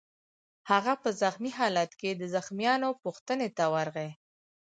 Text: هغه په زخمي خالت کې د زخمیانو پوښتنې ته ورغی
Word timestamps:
هغه 0.71 0.93
په 1.01 1.09
زخمي 1.21 1.51
خالت 1.57 1.91
کې 1.99 2.11
د 2.15 2.23
زخمیانو 2.33 2.89
پوښتنې 3.03 3.49
ته 3.57 3.63
ورغی 3.73 4.09